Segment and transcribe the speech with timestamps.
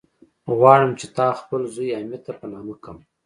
[0.57, 2.97] غواړم چې تا خپل زوی، حميد ته په نامه کم.